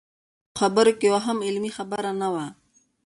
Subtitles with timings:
[0.03, 2.45] د هغه په خبرو کې یوه هم علمي خبره نه وه.